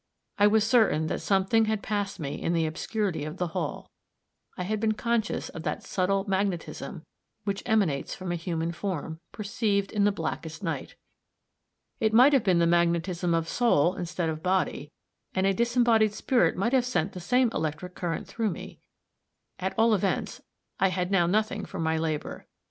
[0.39, 3.91] I was certain that something had passed me in the obscurity of the hall;
[4.57, 7.05] I had been conscious of that subtle magnetism
[7.43, 10.95] which emanates from a human form, perceived in the blackest night.
[11.99, 14.91] It might be the magnetism of soul instead of body,
[15.35, 18.79] and a disembodied spirit might have sent the same electric current through me.
[19.59, 20.41] At all events,
[20.79, 22.47] I had now nothing for my labor.